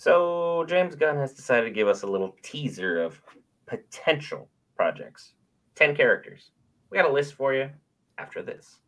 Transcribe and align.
So 0.00 0.64
James 0.68 0.94
Gunn 0.94 1.16
has 1.16 1.32
decided 1.32 1.64
to 1.64 1.72
give 1.72 1.88
us 1.88 2.02
a 2.02 2.06
little 2.06 2.36
teaser 2.40 3.02
of 3.02 3.20
potential 3.66 4.48
projects. 4.76 5.32
10 5.74 5.96
characters. 5.96 6.52
We 6.88 6.96
got 6.98 7.10
a 7.10 7.12
list 7.12 7.34
for 7.34 7.52
you 7.52 7.70
after 8.16 8.40
this. 8.40 8.78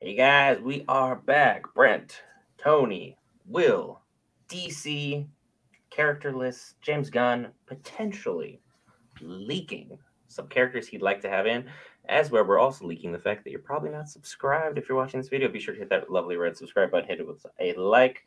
Hey 0.00 0.16
guys, 0.16 0.58
we 0.60 0.84
are 0.88 1.14
back. 1.14 1.72
Brent, 1.72 2.20
Tony, 2.58 3.16
Will, 3.46 4.00
DC, 4.48 5.28
character 5.90 6.32
lists, 6.32 6.74
James 6.80 7.10
Gunn 7.10 7.48
potentially 7.66 8.60
leaking 9.20 9.98
some 10.28 10.46
characters 10.48 10.86
he'd 10.86 11.02
like 11.02 11.20
to 11.20 11.28
have 11.28 11.46
in, 11.46 11.68
as 12.08 12.30
where 12.30 12.44
we're 12.44 12.58
also 12.58 12.86
leaking 12.86 13.12
the 13.12 13.18
fact 13.18 13.44
that 13.44 13.50
you're 13.50 13.60
probably 13.60 13.90
not 13.90 14.08
subscribed. 14.08 14.78
If 14.78 14.88
you're 14.88 14.96
watching 14.96 15.20
this 15.20 15.28
video, 15.28 15.48
be 15.48 15.58
sure 15.58 15.74
to 15.74 15.80
hit 15.80 15.90
that 15.90 16.10
lovely 16.10 16.36
red 16.36 16.56
subscribe 16.56 16.90
button, 16.90 17.08
hit 17.08 17.20
it 17.20 17.26
with 17.26 17.44
a 17.58 17.74
like. 17.74 18.24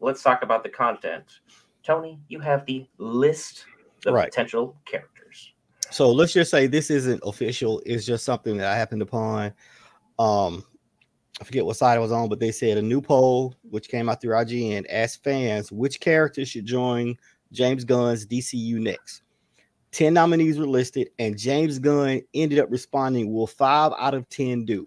Let's 0.00 0.22
talk 0.22 0.42
about 0.42 0.62
the 0.62 0.68
content. 0.68 1.40
Tony, 1.82 2.20
you 2.28 2.40
have 2.40 2.66
the 2.66 2.86
list 2.98 3.64
of 4.06 4.14
Right. 4.14 4.30
potential 4.30 4.76
characters. 4.84 5.52
So 5.90 6.10
let's 6.12 6.32
just 6.32 6.50
say 6.50 6.66
this 6.66 6.90
isn't 6.90 7.20
official. 7.24 7.82
It's 7.84 8.06
just 8.06 8.24
something 8.24 8.56
that 8.58 8.66
I 8.66 8.76
happened 8.76 9.02
upon. 9.02 9.52
Um, 10.18 10.64
I 11.40 11.44
forget 11.44 11.64
what 11.64 11.76
side 11.76 11.96
I 11.96 12.00
was 12.00 12.12
on, 12.12 12.28
but 12.28 12.38
they 12.38 12.52
said 12.52 12.76
a 12.76 12.82
new 12.82 13.00
poll, 13.00 13.54
which 13.62 13.88
came 13.88 14.08
out 14.08 14.20
through 14.20 14.34
IGN, 14.34 14.84
asked 14.90 15.24
fans 15.24 15.72
which 15.72 16.00
character 16.00 16.44
should 16.44 16.66
join 16.66 17.16
James 17.50 17.84
Gunn's 17.84 18.26
DCU 18.26 18.74
next. 18.74 19.22
10 19.92 20.14
nominees 20.14 20.58
were 20.58 20.66
listed, 20.66 21.08
and 21.18 21.38
James 21.38 21.78
Gunn 21.78 22.20
ended 22.34 22.58
up 22.58 22.70
responding, 22.70 23.32
Will 23.32 23.46
five 23.46 23.92
out 23.98 24.14
of 24.14 24.28
10 24.28 24.64
do? 24.64 24.86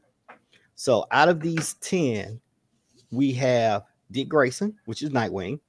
So 0.76 1.06
out 1.12 1.28
of 1.28 1.42
these 1.42 1.74
10, 1.76 2.40
we 3.12 3.34
have 3.34 3.84
Dick 4.12 4.30
Grayson, 4.30 4.76
which 4.86 5.02
is 5.02 5.10
Nightwing, 5.10 5.60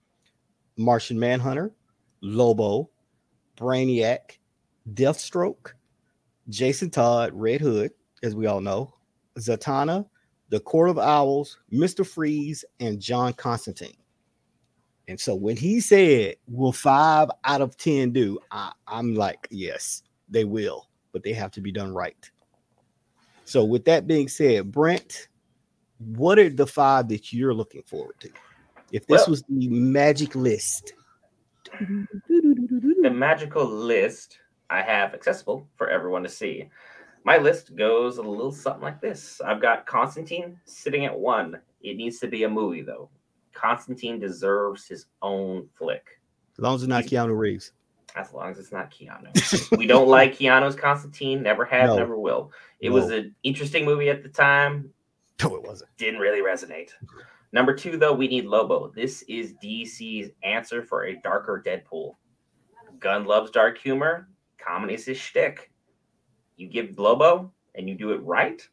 Martian 0.76 1.18
Manhunter, 1.18 1.72
Lobo, 2.20 2.90
Brainiac, 3.56 4.38
Deathstroke, 4.92 5.72
Jason 6.48 6.90
Todd, 6.90 7.30
Red 7.32 7.60
Hood, 7.60 7.92
as 8.22 8.34
we 8.34 8.46
all 8.46 8.60
know, 8.60 8.94
Zatanna, 9.38 10.06
the 10.54 10.60
Court 10.60 10.88
of 10.88 11.00
Owls, 11.00 11.58
Mr. 11.72 12.06
Freeze, 12.06 12.64
and 12.78 13.00
John 13.00 13.32
Constantine. 13.32 13.96
And 15.08 15.18
so 15.18 15.34
when 15.34 15.56
he 15.56 15.80
said, 15.80 16.36
Will 16.46 16.70
five 16.70 17.28
out 17.42 17.60
of 17.60 17.76
10 17.76 18.12
do? 18.12 18.38
I, 18.52 18.70
I'm 18.86 19.16
like, 19.16 19.48
Yes, 19.50 20.04
they 20.28 20.44
will, 20.44 20.88
but 21.10 21.24
they 21.24 21.32
have 21.32 21.50
to 21.52 21.60
be 21.60 21.72
done 21.72 21.92
right. 21.92 22.30
So, 23.46 23.64
with 23.64 23.84
that 23.86 24.06
being 24.06 24.28
said, 24.28 24.70
Brent, 24.70 25.26
what 25.98 26.38
are 26.38 26.48
the 26.48 26.68
five 26.68 27.08
that 27.08 27.32
you're 27.32 27.52
looking 27.52 27.82
forward 27.82 28.14
to? 28.20 28.30
If 28.92 29.08
this 29.08 29.22
Well- 29.22 29.30
was 29.30 29.42
the 29.48 29.68
magic 29.68 30.36
list, 30.36 30.92
The 31.80 33.10
magical 33.12 33.66
list 33.66 34.38
I 34.70 34.82
have 34.82 35.14
accessible 35.14 35.68
for 35.74 35.90
everyone 35.90 36.22
to 36.22 36.28
see. 36.28 36.70
My 37.24 37.38
list 37.38 37.74
goes 37.74 38.18
a 38.18 38.22
little 38.22 38.52
something 38.52 38.82
like 38.82 39.00
this. 39.00 39.40
I've 39.40 39.60
got 39.62 39.86
Constantine 39.86 40.58
sitting 40.66 41.06
at 41.06 41.18
one. 41.18 41.58
It 41.80 41.96
needs 41.96 42.18
to 42.20 42.28
be 42.28 42.44
a 42.44 42.48
movie, 42.48 42.82
though. 42.82 43.08
Constantine 43.54 44.18
deserves 44.18 44.86
his 44.86 45.06
own 45.22 45.68
flick. 45.74 46.20
as 46.58 46.62
long 46.62 46.74
as 46.74 46.82
it's 46.82 46.88
not 46.88 47.04
Keanu 47.04 47.36
Reeves. 47.36 47.72
as 48.16 48.32
long 48.32 48.50
as 48.50 48.58
it's 48.58 48.72
not 48.72 48.90
Keanu. 48.92 49.76
we 49.78 49.86
don't 49.86 50.08
like 50.08 50.36
Keanu's 50.36 50.76
Constantine, 50.76 51.42
never 51.42 51.64
have, 51.64 51.90
No. 51.90 51.96
never 51.96 52.18
will. 52.18 52.52
It 52.80 52.90
was 52.90 53.10
an 53.10 53.34
interesting 53.42 53.84
movie 53.84 54.10
at 54.10 54.22
the 54.22 54.28
time, 54.28 54.90
No, 55.42 55.54
it 55.56 55.62
wasn't. 55.62 55.90
didn't 55.96 56.20
really 56.20 56.42
resonate. 56.42 56.90
Number 57.52 57.74
two, 57.74 57.96
though, 57.96 58.12
we 58.12 58.28
need 58.28 58.44
Lobo. 58.46 58.88
This 58.94 59.22
is 59.28 59.54
DC's 59.62 60.30
answer 60.42 60.82
for 60.82 61.04
a 61.06 61.16
darker 61.22 61.62
Deadpool. 61.64 62.14
Gunn 62.98 63.24
loves 63.24 63.50
dark 63.50 63.78
humor, 63.78 64.28
comedy's 64.58 65.06
his 65.06 65.16
shtick. 65.18 65.70
You 66.56 66.68
give 66.68 66.98
Lobo 66.98 67.52
and 67.74 67.88
you 67.88 67.94
do 67.94 68.10
it 68.12 68.22
right, 68.22 68.66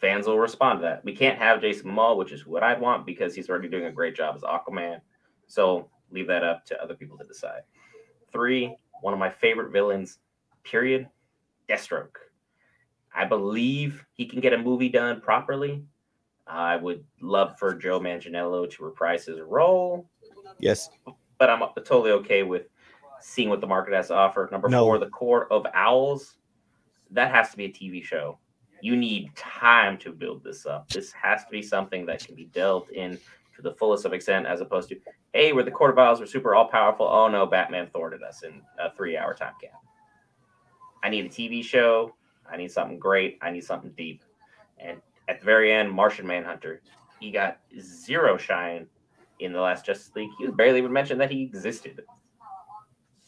fans 0.00 0.26
will 0.26 0.38
respond 0.38 0.80
to 0.80 0.82
that. 0.84 1.04
We 1.04 1.14
can't 1.14 1.38
have 1.38 1.60
Jason 1.60 1.90
Momoa, 1.90 2.16
which 2.16 2.32
is 2.32 2.46
what 2.46 2.62
I 2.62 2.78
want 2.78 3.06
because 3.06 3.34
he's 3.34 3.48
already 3.50 3.68
doing 3.68 3.86
a 3.86 3.92
great 3.92 4.14
job 4.16 4.34
as 4.36 4.42
Aquaman. 4.42 5.00
So 5.46 5.88
leave 6.10 6.26
that 6.28 6.42
up 6.44 6.64
to 6.66 6.82
other 6.82 6.94
people 6.94 7.18
to 7.18 7.24
decide. 7.24 7.62
Three, 8.32 8.76
one 9.02 9.12
of 9.12 9.20
my 9.20 9.30
favorite 9.30 9.70
villains, 9.72 10.18
period, 10.62 11.08
Deathstroke. 11.68 12.16
I 13.14 13.24
believe 13.24 14.04
he 14.12 14.26
can 14.26 14.40
get 14.40 14.52
a 14.52 14.58
movie 14.58 14.88
done 14.88 15.20
properly. 15.20 15.84
I 16.46 16.76
would 16.76 17.04
love 17.20 17.58
for 17.58 17.74
Joe 17.74 18.00
Manganiello 18.00 18.68
to 18.70 18.84
reprise 18.84 19.24
his 19.26 19.40
role, 19.40 20.10
Yes. 20.58 20.90
but 21.38 21.48
I'm 21.48 21.60
totally 21.76 22.10
okay 22.12 22.42
with 22.42 22.64
seeing 23.20 23.48
what 23.48 23.60
the 23.60 23.66
market 23.66 23.94
has 23.94 24.08
to 24.08 24.14
offer. 24.14 24.48
Number 24.50 24.68
No. 24.68 24.84
four, 24.84 24.98
The 24.98 25.08
Court 25.08 25.48
of 25.50 25.66
Owls. 25.72 26.36
That 27.14 27.30
has 27.30 27.50
to 27.50 27.56
be 27.56 27.64
a 27.64 27.68
TV 27.70 28.02
show. 28.04 28.38
You 28.80 28.96
need 28.96 29.34
time 29.34 29.96
to 29.98 30.12
build 30.12 30.44
this 30.44 30.66
up. 30.66 30.88
This 30.90 31.12
has 31.12 31.44
to 31.44 31.50
be 31.50 31.62
something 31.62 32.04
that 32.06 32.24
can 32.24 32.34
be 32.34 32.46
delved 32.46 32.90
in 32.90 33.18
to 33.56 33.62
the 33.62 33.72
fullest 33.72 34.04
of 34.04 34.12
extent, 34.12 34.46
as 34.46 34.60
opposed 34.60 34.88
to, 34.90 34.96
hey, 35.32 35.52
we're 35.52 35.62
the 35.62 35.74
of 35.74 35.98
Owls, 35.98 36.20
we're 36.20 36.26
super 36.26 36.54
all 36.54 36.68
powerful. 36.68 37.06
Oh 37.06 37.28
no, 37.28 37.46
Batman 37.46 37.88
thwarted 37.90 38.22
us 38.22 38.42
in 38.42 38.60
a 38.78 38.94
three 38.94 39.16
hour 39.16 39.32
time 39.32 39.54
gap. 39.60 39.80
I 41.02 41.08
need 41.08 41.24
a 41.24 41.28
TV 41.28 41.64
show. 41.64 42.14
I 42.50 42.56
need 42.56 42.70
something 42.70 42.98
great. 42.98 43.38
I 43.40 43.50
need 43.50 43.64
something 43.64 43.92
deep. 43.96 44.22
And 44.78 45.00
at 45.28 45.40
the 45.40 45.46
very 45.46 45.72
end, 45.72 45.90
Martian 45.90 46.26
Manhunter, 46.26 46.82
he 47.20 47.30
got 47.30 47.60
zero 47.80 48.36
shine 48.36 48.86
in 49.40 49.52
the 49.52 49.60
last 49.60 49.86
Justice 49.86 50.10
League. 50.14 50.30
He 50.38 50.46
barely 50.48 50.78
even 50.78 50.92
mentioned 50.92 51.20
that 51.20 51.30
he 51.30 51.42
existed. 51.42 52.02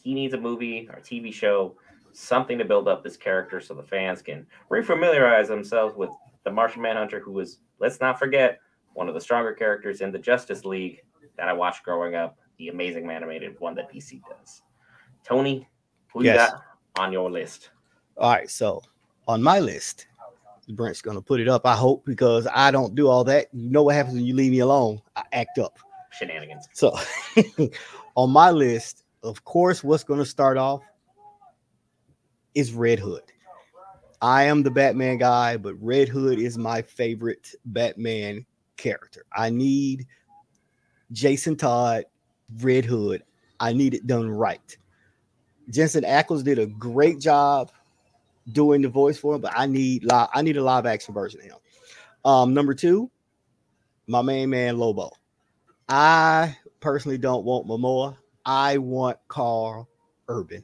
He 0.03 0.13
needs 0.13 0.33
a 0.33 0.39
movie 0.39 0.87
or 0.91 0.99
TV 0.99 1.33
show, 1.33 1.75
something 2.17 2.57
to 2.57 2.65
build 2.65 2.87
up 2.87 3.03
this 3.03 3.15
character 3.15 3.61
so 3.61 3.75
the 3.75 3.83
fans 3.83 4.21
can 4.21 4.45
refamiliarize 4.71 5.47
themselves 5.47 5.95
with 5.95 6.09
the 6.43 6.51
Martian 6.51 6.81
Manhunter, 6.81 7.19
who 7.19 7.31
was, 7.31 7.59
let's 7.79 7.99
not 7.99 8.17
forget, 8.17 8.59
one 8.93 9.07
of 9.07 9.13
the 9.13 9.21
stronger 9.21 9.53
characters 9.53 10.01
in 10.01 10.11
the 10.11 10.17
Justice 10.17 10.65
League 10.65 11.03
that 11.37 11.47
I 11.47 11.53
watched 11.53 11.83
growing 11.83 12.15
up, 12.15 12.39
the 12.57 12.69
amazing 12.69 13.09
animated 13.11 13.59
one 13.59 13.75
that 13.75 13.91
DC 13.93 14.21
does. 14.27 14.63
Tony, 15.23 15.67
who 16.11 16.23
you 16.23 16.33
got 16.33 16.63
on 16.97 17.11
your 17.11 17.29
list? 17.29 17.69
All 18.17 18.31
right. 18.31 18.49
So 18.49 18.81
on 19.27 19.43
my 19.43 19.59
list, 19.59 20.07
Brent's 20.69 21.03
gonna 21.03 21.21
put 21.21 21.39
it 21.39 21.47
up. 21.47 21.67
I 21.67 21.75
hope 21.75 22.03
because 22.03 22.47
I 22.51 22.71
don't 22.71 22.95
do 22.95 23.07
all 23.07 23.23
that. 23.25 23.47
You 23.53 23.69
know 23.69 23.83
what 23.83 23.95
happens 23.95 24.15
when 24.15 24.25
you 24.25 24.33
leave 24.33 24.51
me 24.51 24.59
alone? 24.59 24.99
I 25.15 25.23
act 25.33 25.59
up. 25.59 25.77
Shenanigans. 26.11 26.67
So 26.73 26.97
on 28.15 28.31
my 28.31 28.49
list, 28.49 29.03
of 29.21 29.43
course, 29.43 29.83
what's 29.83 30.03
gonna 30.03 30.25
start 30.25 30.57
off 30.57 30.81
is 32.57 32.73
Red 32.73 32.97
Hood. 32.97 33.21
I 34.19 34.45
am 34.45 34.63
the 34.63 34.71
Batman 34.71 35.19
guy, 35.19 35.57
but 35.57 35.75
Red 35.79 36.09
Hood 36.09 36.39
is 36.39 36.57
my 36.57 36.81
favorite 36.81 37.53
Batman 37.65 38.47
character. 38.77 39.25
I 39.31 39.51
need 39.51 40.07
Jason 41.11 41.55
Todd, 41.55 42.05
Red 42.59 42.83
Hood. 42.83 43.23
I 43.59 43.73
need 43.73 43.93
it 43.93 44.07
done 44.07 44.27
right. 44.31 44.75
Jensen 45.69 46.03
Ackles 46.03 46.43
did 46.43 46.57
a 46.57 46.65
great 46.65 47.19
job 47.19 47.71
doing 48.51 48.81
the 48.81 48.89
voice 48.89 49.19
for 49.19 49.35
him, 49.35 49.41
but 49.41 49.53
I 49.55 49.67
need 49.67 50.07
I 50.11 50.41
need 50.41 50.57
a 50.57 50.63
live 50.63 50.87
action 50.87 51.13
version 51.13 51.41
of 51.41 51.45
him. 51.45 51.57
Um, 52.25 52.53
number 52.55 52.73
two, 52.73 53.11
my 54.07 54.23
main 54.23 54.49
man 54.49 54.79
Lobo. 54.79 55.11
I 55.87 56.57
personally 56.79 57.19
don't 57.19 57.45
want 57.45 57.67
Momoa. 57.67 58.17
I 58.43 58.79
want 58.79 59.19
Karl 59.27 59.87
Urban. 60.27 60.63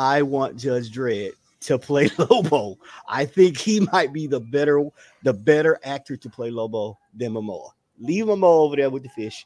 I 0.00 0.22
want 0.22 0.56
Judge 0.56 0.90
Dredd 0.90 1.32
to 1.60 1.78
play 1.78 2.08
Lobo. 2.18 2.78
I 3.06 3.26
think 3.26 3.58
he 3.58 3.80
might 3.80 4.14
be 4.14 4.26
the 4.26 4.40
better 4.40 4.82
the 5.24 5.34
better 5.34 5.78
actor 5.84 6.16
to 6.16 6.30
play 6.30 6.50
Lobo 6.50 6.98
than 7.12 7.34
Momoa. 7.34 7.68
Leave 7.98 8.24
Momoa 8.24 8.64
over 8.64 8.76
there 8.76 8.88
with 8.88 9.02
the 9.02 9.10
fish. 9.10 9.44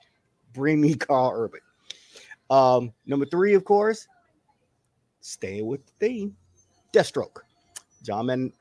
Bring 0.52 0.80
me 0.80 0.94
Karl 0.94 1.32
Urban. 1.34 1.60
Um, 2.50 2.92
number 3.04 3.26
three, 3.26 3.54
of 3.54 3.64
course, 3.64 4.06
staying 5.22 5.66
with 5.66 5.84
the 5.86 5.92
theme, 5.98 6.36
Deathstroke. 6.92 7.38
John 8.04 8.26
Man- 8.26 8.52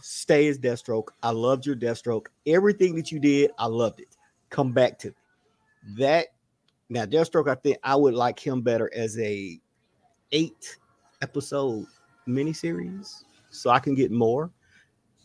stay 0.00 0.48
as 0.48 0.58
Deathstroke. 0.58 1.08
I 1.22 1.30
loved 1.30 1.66
your 1.66 1.76
Deathstroke. 1.76 2.28
Everything 2.46 2.96
that 2.96 3.12
you 3.12 3.20
did, 3.20 3.50
I 3.58 3.66
loved 3.66 4.00
it. 4.00 4.16
Come 4.48 4.72
back 4.72 4.98
to 5.00 5.08
me. 5.08 5.14
That 5.98 6.28
now 6.88 7.04
Deathstroke, 7.04 7.50
I 7.50 7.54
think 7.56 7.76
I 7.84 7.96
would 7.96 8.14
like 8.14 8.38
him 8.40 8.62
better 8.62 8.90
as 8.94 9.18
a 9.18 9.60
eight 10.32 10.78
episode 11.22 11.86
miniseries, 12.26 13.24
so 13.50 13.70
I 13.70 13.78
can 13.78 13.94
get 13.94 14.10
more. 14.10 14.50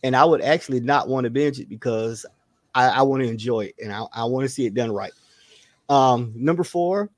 And 0.02 0.14
I 0.14 0.24
would 0.24 0.42
actually 0.42 0.80
not 0.80 1.08
want 1.08 1.24
to 1.24 1.30
binge 1.30 1.60
it 1.60 1.68
because 1.68 2.26
I, 2.74 2.88
I 2.88 3.02
want 3.02 3.22
to 3.22 3.28
enjoy 3.28 3.66
it 3.66 3.74
and 3.82 3.92
I, 3.92 4.04
I 4.12 4.24
want 4.24 4.44
to 4.44 4.48
see 4.48 4.66
it 4.66 4.74
done 4.74 4.92
right. 4.92 5.12
Um, 5.88 6.32
number 6.34 6.64
four, 6.64 7.10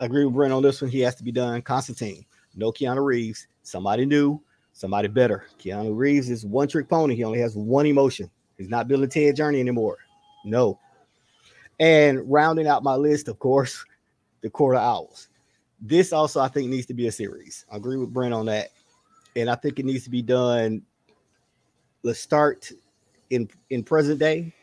agree 0.00 0.24
with 0.24 0.34
Brent 0.34 0.52
on 0.52 0.62
this 0.62 0.82
one. 0.82 0.90
He 0.90 1.00
has 1.00 1.14
to 1.16 1.24
be 1.24 1.32
done. 1.32 1.62
Constantine, 1.62 2.24
no 2.54 2.72
Keanu 2.72 3.04
Reeves. 3.04 3.46
Somebody 3.62 4.04
new, 4.04 4.40
somebody 4.72 5.08
better. 5.08 5.46
Keanu 5.58 5.96
Reeves 5.96 6.28
is 6.28 6.44
one 6.44 6.68
trick 6.68 6.88
pony. 6.88 7.14
He 7.14 7.24
only 7.24 7.40
has 7.40 7.56
one 7.56 7.86
emotion. 7.86 8.30
He's 8.58 8.68
not 8.68 8.88
building 8.88 9.08
Ted 9.08 9.36
Journey 9.36 9.60
anymore. 9.60 9.98
No. 10.44 10.78
And 11.80 12.30
rounding 12.30 12.66
out 12.66 12.82
my 12.82 12.94
list, 12.94 13.28
of 13.28 13.38
course, 13.38 13.84
the 14.42 14.50
Court 14.50 14.76
of 14.76 14.82
Owls. 14.82 15.28
This 15.86 16.14
also, 16.14 16.40
I 16.40 16.48
think, 16.48 16.70
needs 16.70 16.86
to 16.86 16.94
be 16.94 17.08
a 17.08 17.12
series. 17.12 17.66
I 17.70 17.76
agree 17.76 17.98
with 17.98 18.10
Brent 18.10 18.32
on 18.32 18.46
that. 18.46 18.70
And 19.36 19.50
I 19.50 19.54
think 19.54 19.78
it 19.78 19.84
needs 19.84 20.04
to 20.04 20.10
be 20.10 20.22
done. 20.22 20.80
Let's 22.02 22.20
start 22.20 22.72
in 23.28 23.50
in 23.68 23.84
present 23.84 24.18
day. 24.18 24.54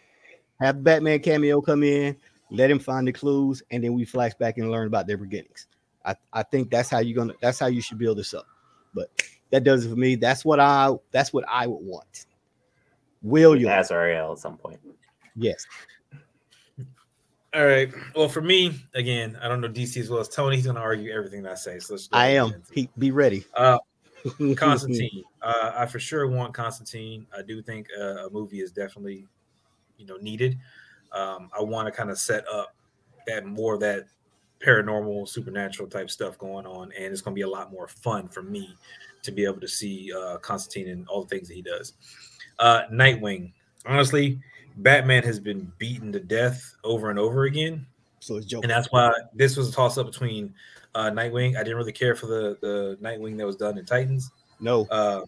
Have 0.59 0.83
Batman 0.83 1.19
cameo 1.19 1.61
come 1.61 1.83
in, 1.83 2.17
let 2.49 2.71
him 2.71 2.79
find 2.79 3.07
the 3.07 3.11
clues, 3.11 3.61
and 3.69 3.83
then 3.83 3.93
we 3.93 4.03
flash 4.03 4.33
back 4.33 4.57
and 4.57 4.71
learn 4.71 4.87
about 4.87 5.05
their 5.05 5.17
beginnings. 5.17 5.67
I, 6.03 6.15
I 6.33 6.41
think 6.41 6.71
that's 6.71 6.89
how 6.89 6.99
you're 6.99 7.15
gonna 7.15 7.33
that's 7.39 7.59
how 7.59 7.67
you 7.67 7.81
should 7.81 7.99
build 7.99 8.17
this 8.17 8.33
up. 8.33 8.47
But 8.95 9.11
that 9.51 9.63
does 9.63 9.85
it 9.85 9.89
for 9.89 9.95
me. 9.95 10.15
That's 10.15 10.43
what 10.43 10.59
I 10.59 10.91
that's 11.11 11.31
what 11.31 11.45
I 11.47 11.67
would 11.67 11.85
want. 11.85 12.25
William 13.21 13.69
as 13.69 13.91
Ariel 13.91 14.31
at 14.31 14.39
some 14.39 14.57
point. 14.57 14.79
Yes. 15.35 15.67
All 17.53 17.65
right. 17.65 17.91
Well, 18.15 18.29
for 18.29 18.41
me, 18.41 18.79
again, 18.93 19.37
I 19.41 19.49
don't 19.49 19.59
know 19.59 19.67
DC 19.67 19.97
as 19.97 20.09
well 20.09 20.21
as 20.21 20.29
Tony. 20.29 20.55
He's 20.55 20.65
going 20.65 20.77
to 20.77 20.81
argue 20.81 21.11
everything 21.11 21.43
that 21.43 21.51
I 21.51 21.55
say. 21.55 21.79
So 21.79 21.95
let's. 21.95 22.07
I 22.13 22.27
am. 22.27 22.63
He, 22.71 22.89
be 22.97 23.11
ready. 23.11 23.43
Uh, 23.55 23.77
Constantine. 24.55 25.23
uh, 25.41 25.73
I 25.75 25.85
for 25.85 25.99
sure 25.99 26.27
want 26.27 26.53
Constantine. 26.53 27.27
I 27.37 27.41
do 27.41 27.61
think 27.61 27.87
uh, 27.99 28.27
a 28.27 28.29
movie 28.29 28.61
is 28.61 28.71
definitely, 28.71 29.27
you 29.97 30.05
know, 30.05 30.15
needed. 30.17 30.57
Um, 31.11 31.49
I 31.57 31.61
want 31.61 31.87
to 31.87 31.91
kind 31.91 32.09
of 32.09 32.17
set 32.17 32.45
up 32.47 32.73
that 33.27 33.45
more 33.45 33.73
of 33.73 33.81
that 33.81 34.05
paranormal, 34.65 35.27
supernatural 35.27 35.89
type 35.89 36.09
stuff 36.09 36.37
going 36.37 36.65
on, 36.65 36.93
and 36.97 37.11
it's 37.11 37.21
going 37.21 37.33
to 37.33 37.39
be 37.39 37.41
a 37.43 37.49
lot 37.49 37.71
more 37.71 37.87
fun 37.87 38.29
for 38.29 38.43
me 38.43 38.75
to 39.23 39.31
be 39.31 39.43
able 39.43 39.59
to 39.59 39.67
see 39.67 40.11
uh, 40.17 40.37
Constantine 40.37 40.89
and 40.89 41.07
all 41.07 41.23
the 41.23 41.27
things 41.27 41.47
that 41.49 41.55
he 41.55 41.61
does. 41.61 41.93
Uh, 42.59 42.83
Nightwing. 42.91 43.51
Honestly, 43.85 44.39
Batman 44.77 45.23
has 45.23 45.39
been 45.39 45.71
beaten 45.77 46.11
to 46.13 46.19
death 46.19 46.75
over 46.83 47.09
and 47.09 47.19
over 47.19 47.45
again. 47.45 47.85
So 48.19 48.37
it's 48.37 48.51
And 48.53 48.69
that's 48.69 48.91
why 48.91 49.11
this 49.33 49.57
was 49.57 49.69
a 49.69 49.71
toss 49.71 49.97
up 49.97 50.05
between 50.05 50.53
uh, 50.93 51.09
Nightwing. 51.09 51.55
I 51.55 51.63
didn't 51.63 51.77
really 51.77 51.91
care 51.91 52.15
for 52.15 52.27
the 52.27 52.57
the 52.61 52.97
Nightwing 53.01 53.37
that 53.37 53.45
was 53.45 53.55
done 53.55 53.77
in 53.77 53.85
Titans. 53.85 54.29
No. 54.59 54.85
Uh, 54.85 55.25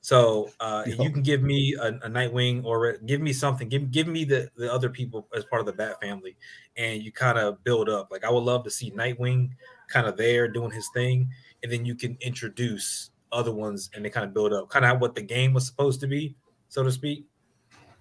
so 0.00 0.48
uh, 0.60 0.84
no. 0.86 1.04
you 1.04 1.10
can 1.10 1.22
give 1.22 1.42
me 1.42 1.76
a, 1.78 1.88
a, 1.88 2.08
Nightwing 2.08 2.64
or 2.64 2.96
give 3.04 3.20
me 3.20 3.34
something. 3.34 3.68
Give 3.68 3.90
give 3.90 4.06
me 4.06 4.24
the 4.24 4.48
the 4.56 4.72
other 4.72 4.88
people 4.88 5.28
as 5.36 5.44
part 5.44 5.60
of 5.60 5.66
the 5.66 5.72
Bat 5.74 6.00
family, 6.00 6.36
and 6.76 7.02
you 7.02 7.12
kind 7.12 7.38
of 7.38 7.62
build 7.64 7.90
up. 7.90 8.08
Like 8.10 8.24
I 8.24 8.30
would 8.30 8.44
love 8.44 8.64
to 8.64 8.70
see 8.70 8.90
Nightwing 8.90 9.50
kind 9.88 10.06
of 10.06 10.16
there 10.16 10.48
doing 10.48 10.70
his 10.70 10.88
thing, 10.94 11.28
and 11.62 11.70
then 11.70 11.84
you 11.84 11.94
can 11.94 12.16
introduce 12.22 13.10
other 13.32 13.52
ones 13.52 13.90
and 13.94 14.04
they 14.04 14.10
kind 14.10 14.26
of 14.26 14.34
build 14.34 14.52
up, 14.52 14.68
kind 14.68 14.84
of 14.84 15.00
what 15.00 15.14
the 15.14 15.22
game 15.22 15.52
was 15.52 15.66
supposed 15.66 16.00
to 16.00 16.06
be, 16.06 16.34
so 16.68 16.82
to 16.82 16.90
speak. 16.90 17.26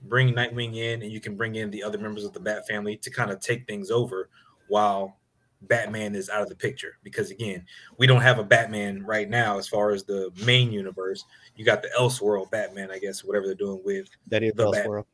Bring 0.04 0.34
Nightwing 0.34 0.76
in, 0.76 1.02
and 1.02 1.12
you 1.12 1.20
can 1.20 1.36
bring 1.36 1.56
in 1.56 1.70
the 1.72 1.84
other 1.84 1.98
members 1.98 2.24
of 2.24 2.34
the 2.34 2.40
Bat 2.40 2.68
family 2.68 2.98
to 2.98 3.10
kind 3.10 3.32
of 3.32 3.40
take 3.40 3.68
things 3.68 3.92
over 3.92 4.30
while 4.68 5.18
Batman 5.64 6.16
is 6.16 6.30
out 6.30 6.42
of 6.42 6.50
the 6.50 6.56
picture. 6.56 6.98
Because 7.04 7.32
again, 7.32 7.66
we 7.98 8.08
don't 8.08 8.22
have 8.22 8.40
a 8.40 8.44
Batman 8.44 9.04
right 9.04 9.30
now 9.30 9.58
as 9.58 9.68
far 9.68 9.92
as 9.92 10.04
the 10.04 10.32
main 10.46 10.72
universe. 10.72 11.26
You 11.56 11.66
got 11.66 11.82
the 11.82 11.90
Elseworld 12.00 12.50
Batman, 12.52 12.92
I 12.92 13.00
guess, 13.00 13.24
whatever 13.24 13.46
they're 13.46 13.56
doing 13.56 13.82
with 13.84 14.08
that 14.28 14.44
is 14.44 14.54
the 14.54 14.66
Elseworld. 14.66 15.06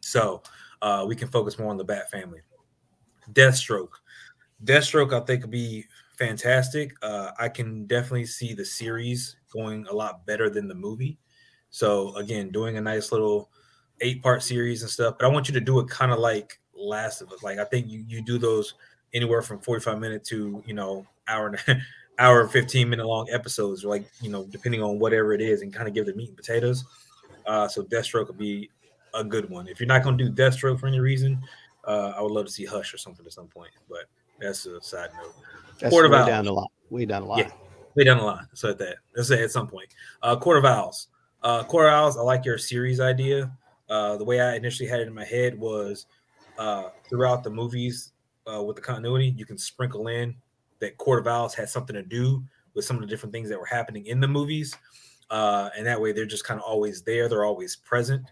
So 0.00 0.42
uh, 0.82 1.04
we 1.08 1.16
can 1.16 1.28
focus 1.28 1.58
more 1.58 1.70
on 1.70 1.76
the 1.76 1.84
Bat 1.84 2.10
family. 2.10 2.40
Deathstroke. 3.32 3.92
Deathstroke, 4.64 5.14
I 5.14 5.24
think, 5.24 5.42
would 5.42 5.50
be 5.50 5.86
fantastic. 6.18 6.92
Uh, 7.02 7.30
I 7.38 7.48
can 7.48 7.86
definitely 7.86 8.26
see 8.26 8.52
the 8.52 8.64
series 8.64 9.36
going 9.52 9.86
a 9.86 9.94
lot 9.94 10.26
better 10.26 10.50
than 10.50 10.68
the 10.68 10.74
movie. 10.74 11.18
So 11.70 12.14
again, 12.16 12.50
doing 12.50 12.76
a 12.76 12.80
nice 12.80 13.12
little 13.12 13.50
eight 14.00 14.22
part 14.22 14.42
series 14.42 14.82
and 14.82 14.90
stuff. 14.90 15.16
But 15.18 15.26
I 15.26 15.28
want 15.28 15.48
you 15.48 15.54
to 15.54 15.60
do 15.60 15.78
it 15.80 15.88
kind 15.88 16.12
of 16.12 16.18
like 16.18 16.58
Last 16.74 17.20
of 17.20 17.32
Us. 17.32 17.42
Like 17.42 17.58
I 17.58 17.64
think 17.64 17.88
you 17.88 18.04
you 18.06 18.22
do 18.22 18.38
those 18.38 18.74
anywhere 19.12 19.42
from 19.42 19.60
45 19.60 19.98
minute 19.98 20.24
to 20.24 20.62
you 20.66 20.74
know 20.74 21.06
hour 21.28 21.48
and 21.66 21.82
hour 22.18 22.46
15 22.46 22.88
minute 22.88 23.06
long 23.06 23.28
episodes, 23.30 23.84
like 23.84 24.04
you 24.20 24.30
know, 24.30 24.44
depending 24.50 24.82
on 24.82 24.98
whatever 24.98 25.32
it 25.32 25.40
is, 25.40 25.62
and 25.62 25.72
kind 25.72 25.88
of 25.88 25.94
give 25.94 26.06
the 26.06 26.14
meat 26.14 26.28
and 26.28 26.36
potatoes. 26.36 26.84
Uh, 27.46 27.66
so 27.66 27.82
Deathstroke 27.82 28.28
would 28.28 28.38
be 28.38 28.70
a 29.14 29.24
good 29.24 29.48
one. 29.50 29.66
If 29.68 29.80
you're 29.80 29.86
not 29.86 30.02
gonna 30.02 30.16
do 30.16 30.30
Deathstroke 30.30 30.80
for 30.80 30.86
any 30.86 31.00
reason, 31.00 31.42
uh, 31.84 32.12
I 32.16 32.22
would 32.22 32.32
love 32.32 32.46
to 32.46 32.52
see 32.52 32.64
Hush 32.64 32.94
or 32.94 32.98
something 32.98 33.24
at 33.26 33.32
some 33.32 33.48
point. 33.48 33.70
But 33.88 34.04
that's 34.38 34.66
a 34.66 34.80
side 34.82 35.10
note. 35.20 35.34
That's 35.78 35.92
Court 35.92 36.10
way 36.10 36.26
down 36.26 36.44
the 36.44 36.52
line. 36.52 36.66
Way 36.90 37.06
down 37.06 37.22
the 37.22 37.28
line. 37.28 37.38
Yeah, 37.40 37.50
way 37.94 38.04
down 38.04 38.18
the 38.18 38.24
line. 38.24 38.46
So 38.54 38.70
at 38.70 38.78
that, 38.78 38.96
let's 39.16 39.28
say 39.28 39.42
at 39.42 39.50
some 39.50 39.66
point. 39.66 39.88
Uh, 40.22 40.36
of 40.38 40.64
Owls. 40.64 41.08
Uh, 41.42 41.64
of 41.66 41.74
Owls. 41.74 42.16
I 42.16 42.22
like 42.22 42.44
your 42.44 42.58
series 42.58 43.00
idea. 43.00 43.50
Uh, 43.90 44.16
the 44.16 44.24
way 44.24 44.40
I 44.40 44.54
initially 44.54 44.88
had 44.88 45.00
it 45.00 45.08
in 45.08 45.14
my 45.14 45.24
head 45.24 45.58
was 45.58 46.06
uh, 46.58 46.90
throughout 47.08 47.42
the 47.42 47.50
movies 47.50 48.12
uh, 48.50 48.62
with 48.62 48.76
the 48.76 48.82
continuity, 48.82 49.34
you 49.36 49.44
can 49.44 49.58
sprinkle 49.58 50.08
in 50.08 50.34
that 50.78 50.96
Court 50.96 51.18
of 51.18 51.26
Owls 51.26 51.54
had 51.54 51.68
something 51.68 51.94
to 51.94 52.02
do 52.02 52.42
with 52.74 52.84
some 52.84 52.96
of 52.96 53.02
the 53.02 53.08
different 53.08 53.32
things 53.32 53.48
that 53.48 53.58
were 53.58 53.66
happening 53.66 54.06
in 54.06 54.20
the 54.20 54.28
movies. 54.28 54.76
Uh, 55.28 55.70
and 55.76 55.86
that 55.86 56.00
way 56.00 56.12
they're 56.12 56.24
just 56.24 56.44
kind 56.44 56.58
of 56.58 56.64
always 56.64 57.02
there, 57.02 57.28
they're 57.28 57.44
always 57.44 57.76
present 57.76 58.24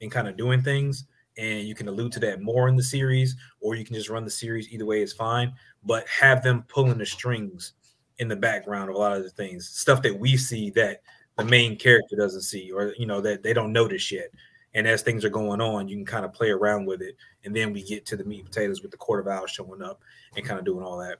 and 0.00 0.10
kind 0.10 0.26
of 0.26 0.36
doing 0.36 0.62
things. 0.62 1.04
And 1.36 1.66
you 1.66 1.74
can 1.74 1.88
allude 1.88 2.12
to 2.12 2.20
that 2.20 2.42
more 2.42 2.68
in 2.68 2.76
the 2.76 2.82
series, 2.82 3.36
or 3.60 3.74
you 3.74 3.84
can 3.84 3.94
just 3.94 4.08
run 4.08 4.24
the 4.24 4.30
series. 4.30 4.72
Either 4.72 4.86
way 4.86 5.02
is 5.02 5.12
fine, 5.12 5.52
but 5.84 6.06
have 6.08 6.42
them 6.42 6.64
pulling 6.68 6.98
the 6.98 7.06
strings 7.06 7.72
in 8.18 8.28
the 8.28 8.36
background 8.36 8.88
of 8.88 8.96
a 8.96 8.98
lot 8.98 9.16
of 9.16 9.22
the 9.22 9.30
things, 9.30 9.68
stuff 9.68 10.00
that 10.02 10.16
we 10.18 10.36
see 10.36 10.70
that 10.70 11.02
the 11.36 11.44
main 11.44 11.76
character 11.76 12.16
doesn't 12.16 12.42
see, 12.42 12.70
or 12.70 12.94
you 12.96 13.06
know 13.06 13.20
that 13.20 13.42
they 13.42 13.52
don't 13.52 13.72
notice 13.72 14.12
yet. 14.12 14.30
And 14.74 14.86
as 14.86 15.02
things 15.02 15.24
are 15.24 15.30
going 15.30 15.60
on, 15.60 15.88
you 15.88 15.96
can 15.96 16.04
kind 16.04 16.24
of 16.24 16.32
play 16.32 16.50
around 16.50 16.86
with 16.86 17.00
it. 17.00 17.16
And 17.44 17.54
then 17.54 17.72
we 17.72 17.82
get 17.82 18.04
to 18.06 18.16
the 18.16 18.24
meat 18.24 18.40
and 18.40 18.50
potatoes 18.50 18.82
with 18.82 18.90
the 18.90 18.96
Court 18.96 19.20
of 19.20 19.28
Owls 19.28 19.50
showing 19.50 19.82
up 19.82 20.02
and 20.36 20.44
kind 20.44 20.58
of 20.58 20.64
doing 20.64 20.84
all 20.84 20.98
that. 20.98 21.18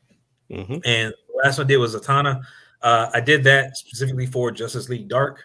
Mm-hmm. 0.51 0.79
And 0.85 1.15
last 1.43 1.59
one 1.59 1.67
I 1.67 1.69
did 1.69 1.77
was 1.77 1.95
Zatanna. 1.95 2.43
Uh, 2.83 3.11
I 3.15 3.21
did 3.21 3.45
that 3.45 3.77
specifically 3.77 4.27
for 4.27 4.51
Justice 4.51 4.89
League 4.89 5.09
Dark. 5.09 5.43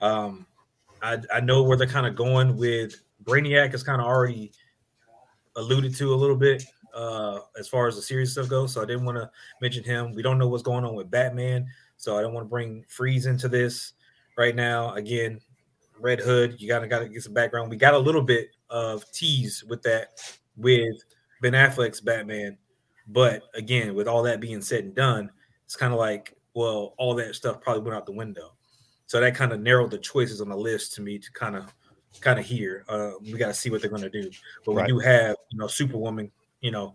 Um, 0.00 0.46
I, 1.02 1.18
I 1.32 1.40
know 1.40 1.62
where 1.62 1.76
they're 1.76 1.86
kind 1.86 2.06
of 2.06 2.16
going 2.16 2.56
with 2.56 3.02
Brainiac 3.24 3.74
is 3.74 3.82
kind 3.82 4.00
of 4.00 4.06
already 4.06 4.52
alluded 5.56 5.94
to 5.96 6.14
a 6.14 6.16
little 6.16 6.36
bit 6.36 6.64
uh, 6.94 7.40
as 7.58 7.68
far 7.68 7.86
as 7.86 7.96
the 7.96 8.02
series 8.02 8.32
stuff 8.32 8.48
goes. 8.48 8.72
So 8.72 8.82
I 8.82 8.86
didn't 8.86 9.04
want 9.04 9.18
to 9.18 9.30
mention 9.60 9.84
him. 9.84 10.12
We 10.12 10.22
don't 10.22 10.38
know 10.38 10.48
what's 10.48 10.62
going 10.62 10.84
on 10.84 10.94
with 10.94 11.10
Batman. 11.10 11.66
So 11.96 12.18
I 12.18 12.22
don't 12.22 12.34
want 12.34 12.46
to 12.46 12.50
bring 12.50 12.84
Freeze 12.88 13.26
into 13.26 13.48
this 13.48 13.92
right 14.36 14.56
now. 14.56 14.94
Again, 14.94 15.40
Red 16.02 16.20
Hood. 16.20 16.60
You 16.60 16.68
gotta 16.68 16.86
gotta 16.86 17.08
get 17.08 17.22
some 17.22 17.34
background. 17.34 17.70
We 17.70 17.76
got 17.76 17.94
a 17.94 17.98
little 17.98 18.22
bit 18.22 18.50
of 18.70 19.10
tease 19.12 19.64
with 19.64 19.82
that 19.82 20.08
with 20.56 20.96
Ben 21.40 21.52
Affleck's 21.52 22.00
Batman, 22.00 22.58
but 23.08 23.42
again, 23.54 23.94
with 23.94 24.08
all 24.08 24.22
that 24.24 24.40
being 24.40 24.60
said 24.60 24.84
and 24.84 24.94
done, 24.94 25.30
it's 25.64 25.76
kind 25.76 25.92
of 25.92 25.98
like 25.98 26.36
well, 26.54 26.94
all 26.98 27.14
that 27.14 27.34
stuff 27.34 27.60
probably 27.60 27.82
went 27.82 27.96
out 27.96 28.06
the 28.06 28.12
window. 28.12 28.52
So 29.06 29.20
that 29.20 29.34
kind 29.34 29.52
of 29.52 29.60
narrowed 29.60 29.90
the 29.90 29.98
choices 29.98 30.40
on 30.40 30.48
the 30.48 30.56
list 30.56 30.94
to 30.94 31.02
me 31.02 31.18
to 31.18 31.32
kind 31.32 31.56
of 31.56 31.74
kind 32.20 32.38
of 32.38 32.44
hear. 32.44 32.84
Uh, 32.88 33.12
we 33.20 33.32
got 33.32 33.48
to 33.48 33.54
see 33.54 33.70
what 33.70 33.80
they're 33.80 33.90
going 33.90 34.02
to 34.02 34.10
do, 34.10 34.30
but 34.64 34.74
right. 34.74 34.86
we 34.86 34.92
do 34.92 34.98
have 34.98 35.36
you 35.50 35.58
know 35.58 35.66
Superwoman, 35.66 36.30
you 36.60 36.70
know, 36.70 36.94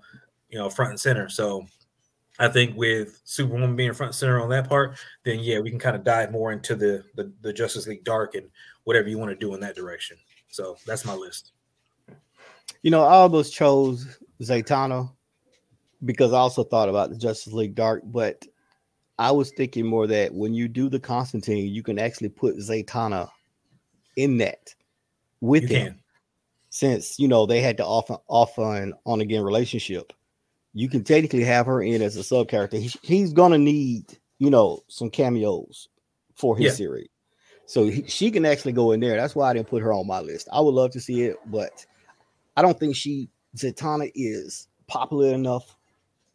you 0.50 0.58
know 0.58 0.70
front 0.70 0.92
and 0.92 1.00
center. 1.00 1.30
So 1.30 1.66
I 2.40 2.48
think 2.48 2.76
with 2.78 3.20
Superwoman 3.24 3.76
being 3.76 3.94
front 3.94 4.10
and 4.10 4.16
center 4.16 4.42
on 4.42 4.50
that 4.50 4.70
part, 4.70 4.98
then 5.24 5.40
yeah, 5.40 5.60
we 5.60 5.70
can 5.70 5.80
kind 5.80 5.96
of 5.96 6.04
dive 6.04 6.32
more 6.32 6.52
into 6.52 6.76
the, 6.76 7.04
the 7.16 7.32
the 7.42 7.54
Justice 7.54 7.88
League 7.88 8.04
Dark 8.04 8.36
and 8.36 8.50
whatever 8.88 9.10
you 9.10 9.17
want 9.17 9.29
to 9.29 9.36
do 9.36 9.53
in 9.53 9.60
that 9.60 9.75
direction. 9.75 10.15
So 10.48 10.77
that's 10.86 11.03
my 11.03 11.13
list. 11.13 11.51
You 12.84 12.89
know, 12.89 13.03
I 13.03 13.15
almost 13.15 13.53
chose 13.53 14.17
Zatanna 14.41 15.12
because 16.06 16.32
I 16.32 16.38
also 16.38 16.63
thought 16.63 16.88
about 16.88 17.10
the 17.10 17.17
Justice 17.17 17.51
League 17.51 17.75
Dark, 17.75 18.03
but 18.06 18.46
I 19.20 19.32
was 19.32 19.51
thinking 19.51 19.86
more 19.86 20.08
that 20.08 20.34
when 20.34 20.53
you 20.53 20.70
do 20.70 20.88
the 20.88 21.01
Constantine, 21.01 21.67
you 21.67 21.84
can 21.84 22.00
actually 22.00 22.29
put 22.29 22.56
Zatanna 22.56 23.27
in 24.15 24.38
that 24.38 24.74
with 25.41 25.63
you 25.63 25.75
him. 25.77 25.88
Can. 25.88 26.00
Since 26.70 27.20
you 27.20 27.27
know 27.27 27.46
they 27.46 27.60
had 27.60 27.75
to 27.77 27.86
off 27.86 28.10
off 28.27 28.58
and 28.58 28.94
on 29.06 29.20
again 29.20 29.44
relationship, 29.44 30.13
you 30.74 30.88
can 30.88 31.03
technically 31.03 31.44
have 31.44 31.65
her 31.65 31.82
in 31.82 32.01
as 32.01 32.15
a 32.15 32.24
sub 32.24 32.48
character. 32.48 32.77
He, 32.77 32.94
he's 33.01 33.34
gonna 33.34 33.58
need 33.58 34.17
you 34.39 34.50
know 34.50 34.84
some 34.88 35.10
cameos 35.10 35.89
for 36.36 36.56
his 36.56 36.67
yeah. 36.67 36.72
series. 36.72 37.10
So 37.68 37.86
he, 37.86 38.04
she 38.08 38.32
can 38.32 38.46
actually 38.46 38.72
go 38.72 38.94
in 38.94 39.00
there. 39.02 39.16
That's 39.18 39.36
why 39.36 39.50
I 39.50 39.54
didn't 39.54 39.68
put 39.68 39.84
her 39.84 39.94
on 39.94 40.08
my 40.08 40.22
list. 40.22 40.48
I 40.52 40.62
would 40.62 40.74
love 40.74 40.92
to 40.92 41.00
see 41.02 41.24
it, 41.24 41.38
but 41.46 41.86
I 42.56 42.62
don't 42.62 42.80
think 42.80 42.96
she 42.96 43.30
Zatanna 43.56 44.12
is 44.16 44.68
popular 44.88 45.34
enough 45.34 45.76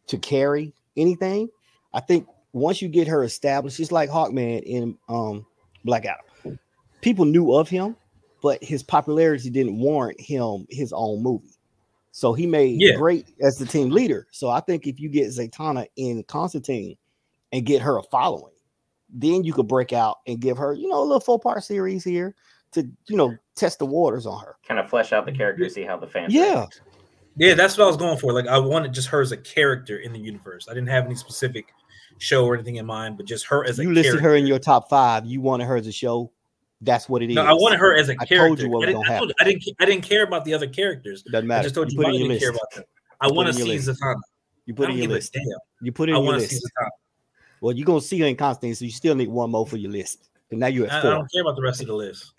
to 0.07 0.17
carry 0.17 0.73
anything. 0.95 1.49
I 1.93 1.99
think 2.01 2.27
once 2.53 2.81
you 2.81 2.87
get 2.87 3.07
her 3.07 3.23
established, 3.23 3.79
it's 3.79 3.91
like 3.91 4.09
Hawkman 4.09 4.61
in 4.63 4.97
um 5.09 5.45
Black 5.83 6.05
Adam. 6.05 6.57
People 7.01 7.25
knew 7.25 7.53
of 7.53 7.67
him, 7.67 7.95
but 8.41 8.63
his 8.63 8.83
popularity 8.83 9.49
didn't 9.49 9.77
warrant 9.79 10.21
him 10.21 10.67
his 10.69 10.93
own 10.93 11.21
movie. 11.23 11.57
So 12.11 12.33
he 12.33 12.45
made 12.45 12.79
Yeah. 12.79 12.95
great 12.95 13.27
as 13.41 13.57
the 13.57 13.65
team 13.65 13.89
leader. 13.89 14.27
So 14.31 14.49
I 14.49 14.59
think 14.59 14.85
if 14.85 14.99
you 14.99 15.09
get 15.09 15.27
Zatanna 15.29 15.87
in 15.95 16.23
Constantine 16.23 16.95
and 17.51 17.65
get 17.65 17.81
her 17.81 17.97
a 17.97 18.03
following, 18.03 18.52
then 19.13 19.43
you 19.43 19.53
could 19.53 19.67
break 19.67 19.93
out 19.93 20.17
and 20.27 20.39
give 20.39 20.57
her, 20.57 20.73
you 20.73 20.87
know, 20.87 20.99
a 20.99 21.05
little 21.05 21.19
four 21.19 21.39
part 21.39 21.63
series 21.63 22.03
here 22.03 22.35
to, 22.73 22.81
you 23.07 23.15
know, 23.15 23.35
test 23.55 23.79
the 23.79 23.85
waters 23.85 24.25
on 24.25 24.43
her. 24.43 24.55
Kind 24.67 24.79
of 24.79 24.89
flesh 24.89 25.13
out 25.13 25.25
the 25.25 25.31
character, 25.31 25.69
see 25.69 25.83
how 25.83 25.95
the 25.97 26.07
fans. 26.07 26.33
Yeah. 26.33 26.53
react. 26.53 26.81
Yeah, 27.37 27.53
that's 27.55 27.77
what 27.77 27.85
I 27.85 27.87
was 27.87 27.97
going 27.97 28.17
for. 28.17 28.31
Like 28.33 28.47
I 28.47 28.57
wanted 28.59 28.93
just 28.93 29.07
her 29.09 29.21
as 29.21 29.31
a 29.31 29.37
character 29.37 29.97
in 29.99 30.13
the 30.13 30.19
universe. 30.19 30.67
I 30.69 30.73
didn't 30.73 30.89
have 30.89 31.05
any 31.05 31.15
specific 31.15 31.65
show 32.19 32.45
or 32.45 32.53
anything 32.55 32.75
in 32.75 32.85
mind, 32.85 33.17
but 33.17 33.25
just 33.25 33.45
her 33.47 33.65
as 33.65 33.79
a 33.79 33.83
You 33.83 33.89
listed 33.93 34.13
character. 34.13 34.29
her 34.29 34.35
in 34.35 34.45
your 34.47 34.59
top 34.59 34.89
five. 34.89 35.25
You 35.25 35.41
wanted 35.41 35.65
her 35.65 35.75
as 35.75 35.87
a 35.87 35.91
show. 35.91 36.31
That's 36.81 37.07
what 37.09 37.21
it 37.23 37.29
is. 37.29 37.35
No, 37.35 37.43
I 37.43 37.53
wanted 37.53 37.79
her 37.79 37.95
as 37.95 38.09
a 38.09 38.13
I 38.13 38.25
told 38.25 38.27
character. 38.27 38.63
you 38.65 38.69
what 38.69 38.87
I, 38.89 38.93
was 38.93 38.95
didn't, 38.95 39.03
gonna 39.03 39.15
I, 39.15 39.17
told- 39.19 39.33
I 39.39 39.43
didn't. 39.45 39.63
I 39.79 39.85
didn't 39.85 40.03
care 40.03 40.23
about 40.23 40.45
the 40.45 40.53
other 40.53 40.67
characters. 40.67 41.23
Doesn't 41.23 41.47
matter. 41.47 41.59
I 41.61 41.63
just 41.63 41.75
told 41.75 41.91
you, 41.91 41.97
put 41.97 42.03
why 42.05 42.09
it 42.09 42.13
I 42.13 42.15
in 42.15 42.19
your 42.21 42.29
didn't 42.29 42.41
care 42.41 42.51
list. 42.51 42.61
about 42.61 42.75
that. 42.75 42.87
I 43.21 43.31
want 43.31 43.47
to 43.47 43.53
see 43.53 43.59
your 43.59 43.67
list. 43.69 43.87
Zatanna. 43.89 44.15
You 44.65 44.73
put 44.73 44.89
it 44.89 44.91
in 44.91 44.97
your 44.97 45.03
give 45.07 45.11
list. 45.11 45.33
damn. 45.33 45.43
You 45.81 45.91
put 45.91 46.09
it 46.09 46.13
I 46.13 46.17
in 46.17 46.23
your 46.23 46.31
want 46.33 46.41
to 46.43 46.47
see 46.47 46.55
list. 46.55 46.71
Zatanna. 46.79 46.89
Well, 47.63 47.73
you're 47.73 47.85
gonna 47.85 48.01
see 48.01 48.19
her 48.19 48.25
in 48.27 48.35
Constantine, 48.35 48.75
so 48.75 48.83
you 48.83 48.91
still 48.91 49.15
need 49.15 49.29
one 49.29 49.49
more 49.49 49.65
for 49.65 49.77
your 49.77 49.89
list. 49.89 50.27
And 50.51 50.59
now 50.59 50.67
you're 50.67 50.85
I, 50.91 50.95
I 50.95 50.97
at 50.97 51.01
four. 51.01 51.11
don't 51.11 51.31
care 51.31 51.41
about 51.43 51.55
the 51.55 51.61
rest 51.61 51.79
of 51.79 51.87
the 51.87 51.93
list. 51.95 52.33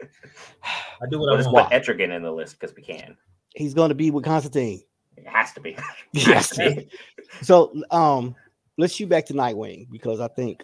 I 0.63 1.07
do 1.11 1.19
what 1.19 1.29
We'll 1.29 1.35
I 1.35 1.37
just 1.39 1.51
want. 1.51 1.71
put 1.71 1.83
Etrigan 1.83 2.15
in 2.15 2.23
the 2.23 2.31
list 2.31 2.61
because 2.61 2.77
we 2.77 2.83
can. 2.83 3.17
He's 3.55 3.73
gonna 3.73 3.95
be 3.95 4.11
with 4.11 4.23
Constantine. 4.25 4.83
It 5.17 5.27
has 5.27 5.53
to 5.55 5.61
be. 5.63 5.79
Yes. 6.13 6.53
so 7.41 7.73
um 7.91 8.35
let's 8.77 8.93
shoot 8.95 9.09
back 9.09 9.25
to 9.27 9.33
Nightwing 9.33 9.91
because 9.91 10.21
I 10.21 10.29
think 10.29 10.63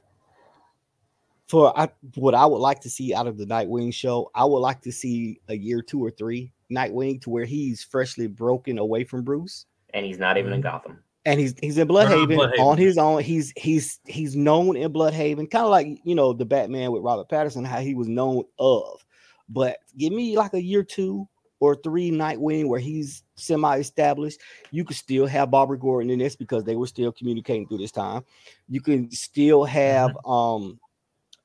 for 1.48 1.72
I, 1.78 1.88
what 2.16 2.34
I 2.34 2.44
would 2.44 2.58
like 2.58 2.80
to 2.80 2.90
see 2.90 3.14
out 3.14 3.26
of 3.26 3.38
the 3.38 3.46
Nightwing 3.46 3.94
show, 3.94 4.30
I 4.34 4.44
would 4.44 4.58
like 4.58 4.82
to 4.82 4.92
see 4.92 5.40
a 5.48 5.54
year 5.56 5.80
two 5.80 6.04
or 6.04 6.10
three 6.10 6.52
Nightwing 6.70 7.22
to 7.22 7.30
where 7.30 7.46
he's 7.46 7.82
freshly 7.82 8.26
broken 8.26 8.76
away 8.78 9.04
from 9.04 9.22
Bruce. 9.24 9.64
and 9.94 10.04
he's 10.04 10.18
not 10.18 10.36
even 10.36 10.52
in 10.52 10.60
Gotham. 10.60 11.02
And 11.26 11.38
he's 11.38 11.54
he's 11.60 11.76
in 11.76 11.86
Bloodhaven, 11.86 12.36
Bloodhaven. 12.36 12.58
on 12.60 12.78
his 12.78 12.96
own. 12.96 13.22
He's 13.22 13.52
he's 13.56 14.00
he's 14.06 14.34
known 14.34 14.76
in 14.76 14.92
Bloodhaven, 14.92 15.50
kind 15.50 15.64
of 15.64 15.70
like 15.70 16.00
you 16.04 16.14
know 16.14 16.32
the 16.32 16.46
Batman 16.46 16.92
with 16.92 17.02
Robert 17.02 17.28
Pattinson, 17.28 17.66
how 17.66 17.80
he 17.80 17.94
was 17.94 18.08
known 18.08 18.44
of. 18.58 19.04
But 19.48 19.78
give 19.98 20.12
me 20.12 20.36
like 20.38 20.54
a 20.54 20.62
year 20.62 20.82
two 20.82 21.28
or 21.60 21.74
three 21.74 22.10
Nightwing 22.10 22.68
where 22.68 22.80
he's 22.80 23.22
semi-established. 23.34 24.40
You 24.70 24.84
could 24.84 24.96
still 24.96 25.26
have 25.26 25.50
Barbara 25.50 25.78
Gordon 25.78 26.10
in 26.10 26.18
this 26.18 26.36
because 26.36 26.64
they 26.64 26.76
were 26.76 26.86
still 26.86 27.12
communicating 27.12 27.68
through 27.68 27.78
this 27.78 27.92
time. 27.92 28.24
You 28.68 28.80
can 28.80 29.10
still 29.10 29.64
have 29.64 30.16
um 30.24 30.80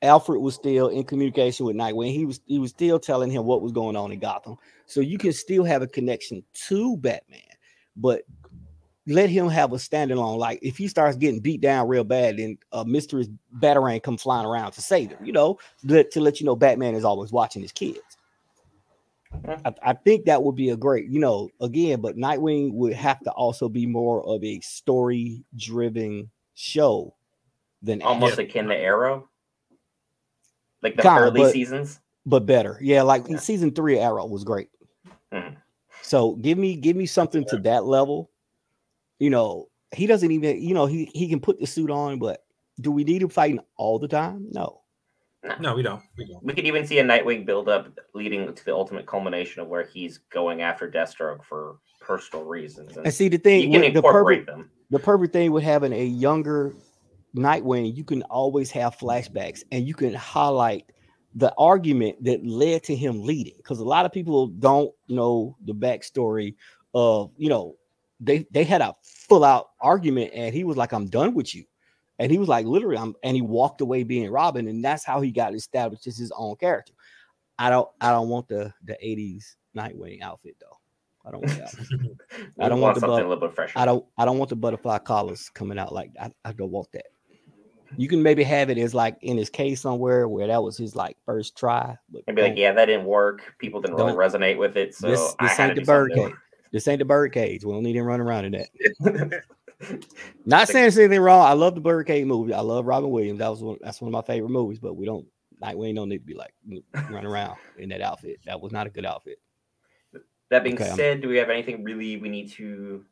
Alfred 0.01 0.41
was 0.41 0.55
still 0.55 0.89
in 0.89 1.03
communication 1.03 1.65
with 1.65 1.75
Nightwing. 1.75 2.11
He 2.11 2.25
was 2.25 2.39
he 2.45 2.59
was 2.59 2.71
still 2.71 2.99
telling 2.99 3.31
him 3.31 3.45
what 3.45 3.61
was 3.61 3.71
going 3.71 3.95
on 3.95 4.11
in 4.11 4.19
Gotham. 4.19 4.55
So 4.85 5.01
you 5.01 5.17
can 5.17 5.33
still 5.33 5.63
have 5.63 5.81
a 5.81 5.87
connection 5.87 6.43
to 6.67 6.95
Batman, 6.97 7.41
but 7.95 8.21
let 9.07 9.29
him 9.29 9.47
have 9.49 9.71
a 9.73 9.75
standalone. 9.77 10.37
Like 10.37 10.59
if 10.61 10.77
he 10.77 10.87
starts 10.87 11.15
getting 11.17 11.39
beat 11.39 11.61
down 11.61 11.87
real 11.87 12.03
bad, 12.03 12.37
then 12.37 12.57
a 12.71 12.83
mysterious 12.85 13.29
batarang 13.59 14.01
come 14.01 14.17
flying 14.17 14.45
around 14.47 14.71
to 14.73 14.81
save 14.81 15.11
him. 15.11 15.23
You 15.25 15.31
know, 15.33 15.59
let, 15.83 16.11
to 16.11 16.21
let 16.21 16.39
you 16.39 16.45
know 16.45 16.55
Batman 16.55 16.95
is 16.95 17.05
always 17.05 17.31
watching 17.31 17.61
his 17.61 17.71
kids. 17.71 17.99
I, 19.65 19.73
I 19.83 19.93
think 19.93 20.25
that 20.25 20.41
would 20.41 20.55
be 20.55 20.69
a 20.69 20.77
great, 20.77 21.07
you 21.09 21.19
know, 21.19 21.49
again, 21.59 21.99
but 22.01 22.15
Nightwing 22.15 22.71
would 22.73 22.93
have 22.93 23.19
to 23.21 23.31
also 23.31 23.67
be 23.67 23.85
more 23.85 24.25
of 24.25 24.41
a 24.43 24.59
story-driven 24.61 26.29
show 26.53 27.13
than 27.81 28.01
Almost 28.01 28.39
akin 28.39 28.67
to 28.67 28.75
Arrow. 28.75 29.27
Like 30.81 30.95
the 30.95 31.01
Kinda, 31.01 31.19
early 31.21 31.41
but- 31.41 31.51
seasons. 31.51 31.99
but 32.25 32.45
better. 32.45 32.79
Yeah, 32.81 33.01
like 33.01 33.27
Yeah. 33.27 33.37
season 33.37 33.71
three 33.71 33.97
of 33.97 34.03
Arrow 34.03 34.25
was 34.25 34.43
great. 34.43 34.69
Mhm. 35.33 35.57
So 36.01 36.35
give 36.35 36.57
me 36.57 36.75
give 36.75 36.95
me 36.95 37.05
something 37.05 37.43
to 37.45 37.57
that 37.59 37.85
level. 37.85 38.29
You 39.19 39.29
know, 39.29 39.69
he 39.93 40.07
doesn't 40.07 40.31
even, 40.31 40.61
you 40.61 40.73
know, 40.73 40.85
he 40.85 41.09
he 41.13 41.27
can 41.29 41.39
put 41.39 41.59
the 41.59 41.67
suit 41.67 41.89
on, 41.89 42.19
but 42.19 42.43
do 42.81 42.91
we 42.91 43.03
need 43.03 43.21
him 43.21 43.29
fighting 43.29 43.59
all 43.77 43.99
the 43.99 44.07
time? 44.07 44.47
No. 44.51 44.81
No, 45.59 45.75
we 45.75 45.83
don't. 45.83 46.01
We 46.17 46.25
don't. 46.25 46.43
We 46.43 46.53
could 46.53 46.65
even 46.65 46.87
see 46.87 46.97
a 46.99 47.03
Nightwing 47.03 47.45
build 47.45 47.69
up 47.69 47.87
leading 48.15 48.51
to 48.53 48.65
the 48.65 48.73
ultimate 48.73 49.05
culmination 49.05 49.61
of 49.61 49.67
where 49.67 49.85
he's 49.85 50.17
going 50.31 50.63
after 50.63 50.89
Deathstroke 50.89 51.43
for 51.43 51.77
personal 52.01 52.45
reasons. 52.45 52.97
And 52.97 53.05
And 53.05 53.13
see 53.13 53.29
the 53.29 53.37
thing, 53.37 53.59
you 53.61 53.65
thing, 53.65 53.71
can 53.73 53.81
with 53.81 53.93
the 53.93 53.99
incorporate 53.99 54.45
perfect 54.47 54.57
them. 54.57 54.71
the 54.89 54.99
perfect 54.99 55.33
thing 55.33 55.51
with 55.51 55.63
having 55.63 55.93
a 55.93 56.03
younger 56.03 56.73
Nightwing, 57.35 57.95
you 57.95 58.03
can 58.03 58.23
always 58.23 58.71
have 58.71 58.97
flashbacks 58.97 59.61
and 59.71 59.87
you 59.87 59.93
can 59.93 60.13
highlight 60.13 60.91
the 61.35 61.53
argument 61.57 62.23
that 62.23 62.45
led 62.45 62.81
to 62.83 62.95
him 62.95 63.21
leading. 63.23 63.55
Because 63.57 63.79
a 63.79 63.85
lot 63.85 64.05
of 64.05 64.11
people 64.11 64.47
don't 64.47 64.91
know 65.09 65.57
the 65.65 65.73
backstory 65.73 66.55
of, 66.95 67.31
you 67.37 67.49
know, 67.49 67.75
they 68.19 68.47
they 68.51 68.63
had 68.63 68.81
a 68.81 68.95
full 69.27 69.43
out 69.43 69.69
argument 69.81 70.31
and 70.33 70.53
he 70.53 70.63
was 70.63 70.77
like, 70.77 70.93
I'm 70.93 71.07
done 71.07 71.33
with 71.33 71.53
you. 71.53 71.65
And 72.19 72.31
he 72.31 72.37
was 72.37 72.47
like, 72.47 72.65
literally, 72.65 72.97
I'm 72.97 73.13
and 73.23 73.35
he 73.35 73.41
walked 73.41 73.81
away 73.81 74.03
being 74.03 74.29
Robin, 74.31 74.67
and 74.67 74.83
that's 74.83 75.03
how 75.03 75.19
he 75.19 75.31
got 75.31 75.53
established 75.53 76.07
as 76.07 76.17
his 76.17 76.31
own 76.35 76.55
character. 76.55 76.93
I 77.59 77.69
don't 77.69 77.89
I 77.99 78.11
don't 78.11 78.29
want 78.29 78.47
the 78.47 78.73
the 78.83 78.97
80s 79.03 79.55
Nightwing 79.75 80.21
outfit 80.21 80.55
though. 80.61 80.77
I 81.25 81.31
don't 81.31 81.41
want 81.41 81.57
that. 81.57 81.75
I 82.59 82.69
don't 82.69 82.79
want 82.79 82.95
the 82.95 83.01
something 83.01 83.17
bu- 83.17 83.27
a 83.27 83.29
little 83.29 83.47
bit 83.47 83.55
fresher. 83.55 83.77
I 83.77 83.85
don't 83.85 84.05
I 84.17 84.25
don't 84.25 84.37
want 84.37 84.49
the 84.49 84.55
butterfly 84.55 84.99
collars 84.99 85.49
coming 85.49 85.77
out 85.77 85.93
like 85.93 86.11
I, 86.19 86.31
I 86.45 86.53
don't 86.53 86.71
want 86.71 86.91
that. 86.93 87.07
You 87.97 88.07
can 88.07 88.21
maybe 88.21 88.43
have 88.43 88.69
it 88.69 88.77
as 88.77 88.93
like 88.93 89.17
in 89.21 89.37
his 89.37 89.49
case 89.49 89.81
somewhere 89.81 90.27
where 90.27 90.47
that 90.47 90.61
was 90.61 90.77
his 90.77 90.95
like 90.95 91.17
first 91.25 91.57
try, 91.57 91.97
but 92.09 92.23
And 92.27 92.35
be 92.35 92.41
like, 92.41 92.57
yeah, 92.57 92.73
that 92.73 92.85
didn't 92.85 93.05
work. 93.05 93.55
People 93.59 93.81
didn't 93.81 93.95
really 93.97 94.13
resonate 94.13 94.57
with 94.57 94.77
it. 94.77 94.95
So 94.95 95.07
this 95.07 95.35
this 95.39 95.59
ain't 95.59 95.75
to 95.75 95.81
the 95.81 95.85
bird 95.85 96.11
cage. 96.13 96.33
This 96.71 96.87
ain't 96.87 96.99
the 96.99 97.05
bird 97.05 97.31
cage. 97.33 97.63
We 97.63 97.71
don't 97.71 97.83
need 97.83 97.95
him 97.95 98.05
running 98.05 98.25
around 98.25 98.45
in 98.45 98.51
that. 98.53 99.43
Not 100.45 100.67
saying 100.67 100.83
there's 100.83 100.97
anything 100.97 101.21
wrong. 101.21 101.45
I 101.45 101.53
love 101.53 101.75
the 101.75 101.81
bird 101.81 102.07
cage 102.07 102.25
movie. 102.25 102.53
I 102.53 102.61
love 102.61 102.85
Robin 102.85 103.09
Williams. 103.09 103.39
That 103.39 103.49
was 103.49 103.61
one 103.61 103.77
that's 103.81 104.01
one 104.01 104.07
of 104.09 104.13
my 104.13 104.21
favorite 104.21 104.49
movies, 104.49 104.79
but 104.79 104.95
we 104.95 105.05
don't 105.05 105.25
Nightwing 105.61 105.95
don't 105.95 106.09
need 106.09 106.19
to 106.19 106.25
be 106.25 106.33
like 106.33 106.53
running 106.93 107.25
around 107.25 107.57
in 107.77 107.89
that 107.89 108.01
outfit. 108.01 108.39
That 108.45 108.59
was 108.59 108.71
not 108.71 108.87
a 108.87 108.89
good 108.89 109.05
outfit. 109.05 109.39
that 110.49 110.63
being 110.63 110.75
Okay, 110.75 110.87
I'm- 110.87 110.95
said, 110.97 111.21
do 111.21 111.29
we 111.29 111.37
have 111.37 111.49
anything 111.49 111.83
really 111.83 112.17
we 112.17 112.29
need 112.29 112.49
to 112.51 113.03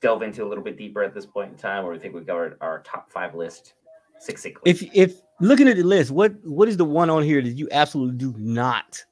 delve 0.00 0.22
into 0.22 0.44
a 0.44 0.48
little 0.48 0.64
bit 0.64 0.76
deeper 0.76 1.02
at 1.02 1.14
this 1.14 1.26
point 1.26 1.50
in 1.52 1.56
time, 1.56 1.84
or 1.84 1.92
we 1.92 1.98
think 1.98 2.14
we 2.14 2.22
covered 2.24 2.56
our 2.60 2.80
top 2.82 3.10
five 3.10 3.34
list 3.34 3.74
succinctly? 4.18 4.70
If 4.70 4.82
if 4.94 5.20
looking 5.40 5.68
at 5.68 5.76
the 5.76 5.82
list, 5.82 6.10
what 6.10 6.34
what 6.44 6.68
is 6.68 6.76
the 6.76 6.84
one 6.84 7.10
on 7.10 7.22
here 7.22 7.42
that 7.42 7.50
you 7.50 7.68
absolutely 7.72 8.16
do 8.16 8.34
not 8.38 9.02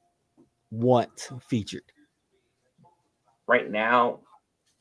want 0.70 1.30
featured? 1.48 1.82
Right 3.48 3.68
now, 3.68 4.20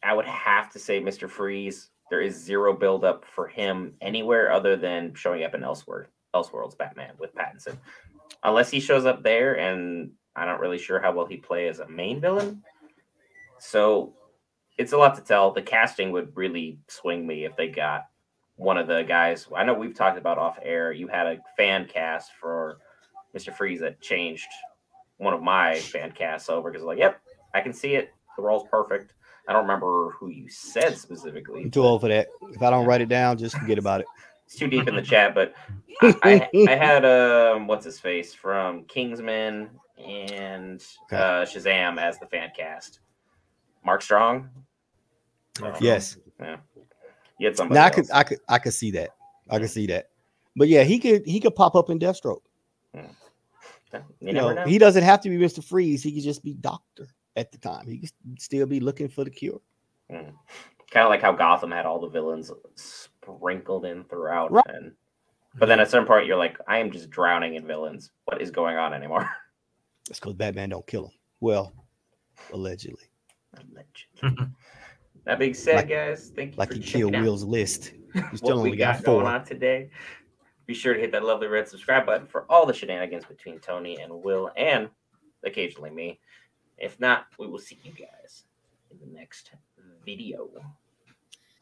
I 0.04 0.14
would 0.14 0.26
have 0.26 0.72
to 0.74 0.80
say 0.80 1.02
Mr. 1.02 1.28
Freeze. 1.28 1.90
There 2.12 2.22
is 2.22 2.36
zero 2.36 2.74
buildup 2.74 3.26
for 3.26 3.48
him 3.48 3.94
anywhere 4.02 4.52
other 4.52 4.76
than 4.76 5.16
showing 5.16 5.44
up 5.44 5.56
in 5.56 5.64
Elsewhere, 5.64 6.10
Elseworlds 6.36 6.78
Batman 6.78 7.14
with 7.18 7.34
Pattinson. 7.34 7.78
Unless 8.44 8.70
he 8.70 8.80
shows 8.80 9.06
up 9.06 9.24
there, 9.24 9.56
and 9.58 10.12
I'm 10.36 10.48
not 10.48 10.60
really 10.60 10.78
sure 10.78 11.02
how 11.02 11.12
well 11.12 11.26
he 11.26 11.38
play 11.38 11.68
as 11.68 11.80
a 11.80 11.88
main 11.88 12.22
villain. 12.22 12.64
So 13.58 14.14
it's 14.78 14.94
a 14.94 14.98
lot 14.98 15.16
to 15.16 15.22
tell. 15.22 15.52
The 15.52 15.62
casting 15.62 16.12
would 16.12 16.36
really 16.38 16.78
swing 16.88 17.26
me 17.26 17.46
if 17.46 17.56
they 17.56 17.68
got 17.68 18.06
one 18.56 18.78
of 18.78 18.88
the 18.88 19.04
guys. 19.04 19.48
I 19.56 19.64
know 19.64 19.74
we've 19.74 19.96
talked 19.96 20.18
about 20.18 20.38
off 20.38 20.60
air. 20.62 20.92
You 20.92 21.08
had 21.08 21.26
a 21.26 21.40
fan 21.58 21.88
cast 21.88 22.32
for 22.40 22.78
Mr. 23.36 23.54
Freeze 23.54 23.80
that 23.82 24.02
changed 24.02 24.48
one 25.18 25.34
of 25.34 25.42
my 25.42 25.80
fan 25.80 26.12
casts 26.12 26.50
over 26.50 26.72
because 26.72 26.86
like, 26.86 27.00
yep, 27.00 27.20
I 27.54 27.62
can 27.62 27.74
see 27.74 27.96
it. 27.96 28.14
The 28.38 28.44
role's 28.44 28.68
perfect. 28.70 29.14
I 29.48 29.54
don't 29.54 29.64
remember 29.64 30.12
who 30.12 30.30
you 30.30 30.48
said 30.48 30.98
specifically. 30.98 31.64
I'm 31.64 31.72
too 31.72 31.82
old 31.84 32.02
for 32.02 32.08
that. 32.08 32.28
If 32.52 32.62
I 32.62 32.70
don't 32.70 32.86
write 32.86 33.02
it 33.02 33.10
down, 33.10 33.38
just 33.38 33.58
forget 33.58 33.78
about 33.78 34.02
it. 34.02 34.08
It's 34.46 34.56
too 34.56 34.70
deep 34.70 34.88
in 34.88 34.96
the 34.96 35.02
chat, 35.02 35.36
but 35.36 35.54
I, 36.02 36.16
I, 36.24 36.50
I 36.70 36.76
had 36.76 37.04
um 37.04 37.68
what's 37.68 37.84
his 37.84 38.00
face 38.00 38.34
from 38.34 38.86
Kingsman 38.86 39.70
and 39.98 40.82
Okay. 41.04 41.18
uh, 41.18 41.44
Shazam 41.44 42.00
as 42.00 42.18
the 42.18 42.28
fan 42.28 42.52
cast. 42.56 43.02
Mark 43.84 44.02
Strong. 44.02 44.50
Yes. 45.82 46.16
You 46.40 47.48
had 47.48 47.58
somebody. 47.58 47.78
Now 47.78 47.88
I 47.88 47.90
could 47.90 48.06
else. 48.06 48.12
I 48.12 48.24
could 48.24 48.40
I 48.48 48.58
could 48.58 48.74
see 48.74 48.92
that. 48.92 49.10
I 49.50 49.60
could 49.60 49.70
see 49.70 49.86
that. 49.88 50.12
But 50.56 50.70
yeah, 50.70 50.84
he 50.84 50.98
could 50.98 51.26
he 51.28 51.42
could 51.42 51.54
pop 51.54 51.76
up 51.76 51.90
in 51.90 52.00
Deathstroke. 52.00 52.44
you 52.94 53.02
You 54.22 54.32
never 54.32 54.54
know, 54.54 54.54
know. 54.54 54.66
he 54.66 54.78
doesn't 54.78 55.04
have 55.04 55.20
to 55.24 55.30
be 55.30 55.38
Mr. 55.38 55.62
Freeze. 55.62 56.02
He 56.04 56.14
could 56.14 56.24
just 56.24 56.42
be 56.42 56.54
Doctor 56.54 57.10
at 57.38 57.52
the 57.52 57.58
time. 57.58 57.88
He 57.88 58.00
could 58.00 58.12
still 58.38 58.66
be 58.66 58.82
looking 58.82 59.08
for 59.08 59.24
the 59.24 59.30
cure. 59.30 59.62
Mm. 60.12 60.34
kind 60.90 61.04
of 61.04 61.10
like 61.10 61.22
how 61.22 61.34
Gotham 61.34 61.72
had 61.72 61.86
all 61.86 62.00
the 62.00 62.08
villains 62.08 62.50
sprinkled 62.76 63.84
in 63.86 64.06
throughout, 64.06 64.52
Right. 64.54 64.64
and 64.68 64.94
but 65.60 65.66
then 65.68 65.80
at 65.82 65.90
some 65.90 66.06
point 66.06 66.28
you're 66.28 66.38
like, 66.38 66.58
I 66.68 66.78
am 66.80 66.92
just 66.92 67.10
drowning 67.10 67.56
in 67.56 67.68
villains. 67.68 68.12
What 68.26 68.42
is 68.42 68.52
going 68.52 68.78
on 68.78 68.94
anymore? 68.94 69.30
That's 70.08 70.20
because 70.20 70.36
Batman 70.36 70.70
don't 70.70 70.88
kill 70.88 71.06
him. 71.08 71.12
Well, 71.42 71.74
allegedly. 72.54 73.04
Allegedly. 73.58 74.48
that 75.26 75.40
being 75.40 75.54
said, 75.54 75.76
Like- 75.76 75.90
guys, 75.90 76.32
thank 76.36 76.54
you 76.54 76.58
Like 76.58 76.70
checking 76.70 76.84
killed 76.84 77.14
Will's 77.20 77.44
list. 77.44 77.92
He 78.14 78.20
what 78.42 78.62
we 78.64 78.78
got 78.78 78.96
got 78.98 79.04
going 79.04 79.28
on 79.28 79.44
today. 79.44 79.90
Be 80.68 80.74
sure 80.74 80.94
to 80.94 81.00
hit 81.00 81.12
that 81.12 81.24
lovely 81.24 81.48
red 81.48 81.68
subscribe 81.68 82.06
button 82.06 82.28
for 82.28 82.46
all 82.50 82.66
the 82.66 82.74
shenanigans 82.74 83.26
between 83.26 83.60
Tony 83.60 83.98
and 84.00 84.12
Will, 84.24 84.52
and 84.56 84.90
occasionally 85.44 85.90
me. 85.92 86.20
If 86.78 87.00
not, 87.00 87.28
we 87.38 87.48
will 87.48 87.60
see 87.60 87.78
you 87.84 87.92
guys 87.92 88.44
in 88.92 89.00
the 89.00 89.18
next 89.18 89.52
video. 90.06 90.50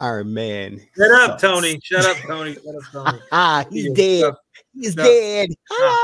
Iron 0.01 0.33
Man. 0.33 0.81
Shut 0.97 1.11
up. 1.11 1.39
Tony. 1.39 1.79
Shut 1.81 2.05
up, 2.05 2.17
Tony. 2.27 2.53
Shut 2.53 2.75
up, 2.75 2.83
Tony. 2.91 3.19
Ah, 3.31 3.65
he's 3.71 3.85
Yeah, 3.85 3.93
dead. 3.95 4.33
He's 4.73 4.95
No. 4.95 5.03
dead. 5.03 5.49
No. 5.71 5.97